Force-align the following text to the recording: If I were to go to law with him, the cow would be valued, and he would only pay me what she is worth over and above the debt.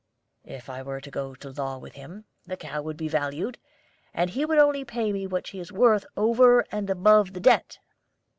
If 0.47 0.67
I 0.67 0.81
were 0.81 0.99
to 0.99 1.11
go 1.11 1.35
to 1.35 1.51
law 1.51 1.77
with 1.77 1.93
him, 1.93 2.25
the 2.47 2.57
cow 2.57 2.81
would 2.81 2.97
be 2.97 3.07
valued, 3.07 3.59
and 4.15 4.31
he 4.31 4.45
would 4.45 4.57
only 4.57 4.83
pay 4.83 5.13
me 5.13 5.27
what 5.27 5.45
she 5.45 5.59
is 5.59 5.71
worth 5.71 6.07
over 6.17 6.65
and 6.71 6.89
above 6.89 7.33
the 7.33 7.39
debt. 7.39 7.77